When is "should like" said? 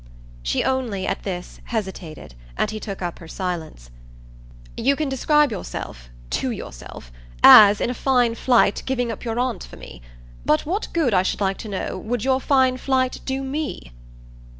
11.21-11.59